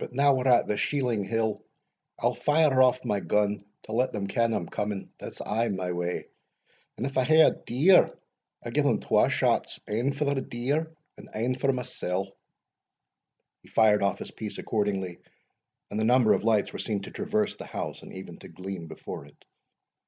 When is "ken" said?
4.26-4.52